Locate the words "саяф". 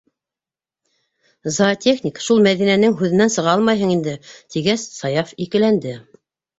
5.01-5.41